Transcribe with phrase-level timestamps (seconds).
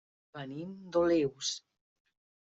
[0.37, 1.51] Venim d'Olius.